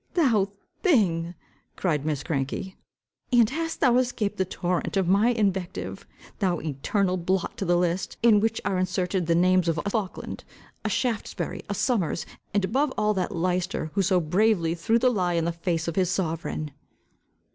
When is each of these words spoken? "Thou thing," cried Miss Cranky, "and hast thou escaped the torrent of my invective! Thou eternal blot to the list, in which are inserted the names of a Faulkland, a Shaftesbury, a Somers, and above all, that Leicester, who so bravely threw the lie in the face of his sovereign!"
"Thou 0.15 0.49
thing," 0.81 1.35
cried 1.75 2.07
Miss 2.07 2.23
Cranky, 2.23 2.75
"and 3.31 3.47
hast 3.51 3.81
thou 3.81 3.97
escaped 3.97 4.37
the 4.37 4.45
torrent 4.45 4.97
of 4.97 5.07
my 5.07 5.27
invective! 5.29 6.07
Thou 6.39 6.57
eternal 6.59 7.17
blot 7.17 7.55
to 7.57 7.65
the 7.65 7.77
list, 7.77 8.17
in 8.23 8.39
which 8.39 8.59
are 8.65 8.79
inserted 8.79 9.27
the 9.27 9.35
names 9.35 9.67
of 9.67 9.77
a 9.77 9.83
Faulkland, 9.87 10.43
a 10.83 10.89
Shaftesbury, 10.89 11.61
a 11.69 11.75
Somers, 11.75 12.25
and 12.51 12.65
above 12.65 12.91
all, 12.97 13.13
that 13.13 13.31
Leicester, 13.35 13.91
who 13.93 14.01
so 14.01 14.19
bravely 14.19 14.73
threw 14.73 14.97
the 14.97 15.11
lie 15.11 15.33
in 15.33 15.45
the 15.45 15.51
face 15.51 15.87
of 15.87 15.95
his 15.95 16.09
sovereign!" 16.09 16.71